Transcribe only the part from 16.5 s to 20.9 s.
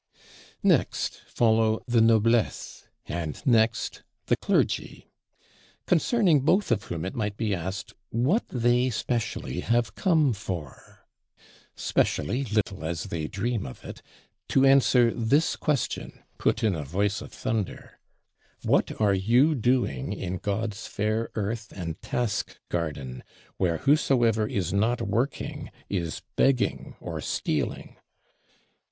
in a voice of thunder: What are you doing in God's